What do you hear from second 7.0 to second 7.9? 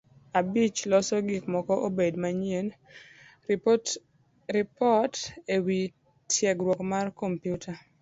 kompyuta